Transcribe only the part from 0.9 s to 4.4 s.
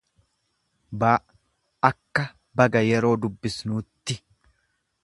b akka baga yeroo dubbisnuutti.